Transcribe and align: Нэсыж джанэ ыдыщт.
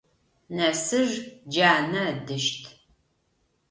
Нэсыж 0.55 1.09
джанэ 1.51 2.01
ыдыщт. 2.11 2.63